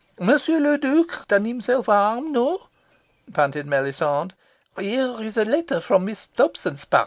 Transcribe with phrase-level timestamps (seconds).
[0.19, 2.69] "Monsieur le Duc has done himself harm no?"
[3.35, 4.33] panted Melisande.
[4.79, 6.99] "Here is a letter from Miss Dobson's part.